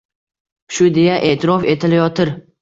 Shu 0.77 0.87
deya 0.95 1.19
e’tirof 1.27 1.69
etilayotir. 1.75 2.35